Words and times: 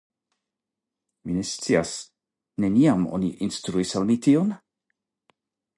Mi 1.25 1.35
ne 1.39 1.43
scias; 1.49 1.91
neniam 2.65 3.07
oni 3.19 3.31
instruis 3.49 3.95
al 4.01 4.11
mi 4.13 4.19
tion? 4.29 4.53